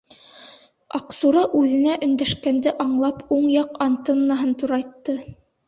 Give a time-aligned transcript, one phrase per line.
[0.99, 5.19] Аҡсура, үҙенә өндәшкәнде аңлап, уң яҡ антеннаһын турайтты.